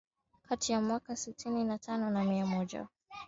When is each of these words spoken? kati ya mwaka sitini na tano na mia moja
kati 0.49 0.71
ya 0.71 0.81
mwaka 0.81 1.15
sitini 1.15 1.63
na 1.63 1.77
tano 1.77 2.09
na 2.09 2.23
mia 2.23 2.45
moja 2.45 2.87